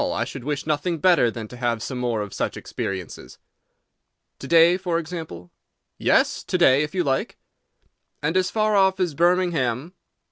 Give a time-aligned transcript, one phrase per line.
[0.01, 3.37] I should wish nothing better than to have some more of such experiences."
[4.39, 5.51] "To day, for example?"
[5.99, 7.37] "Yes, to day, if you like."
[8.19, 9.93] "And as far off as Birmingham?"